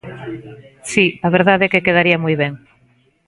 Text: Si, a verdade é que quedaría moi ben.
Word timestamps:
Si, 0.91 1.05
a 1.27 1.29
verdade 1.35 1.63
é 1.65 1.71
que 1.71 1.85
quedaría 1.85 2.21
moi 2.23 2.35
ben. 2.43 2.53